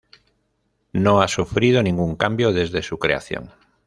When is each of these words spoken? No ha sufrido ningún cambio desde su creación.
No 0.93 1.21
ha 1.21 1.27
sufrido 1.27 1.83
ningún 1.83 2.15
cambio 2.15 2.53
desde 2.53 2.81
su 2.81 2.97
creación. 2.97 3.51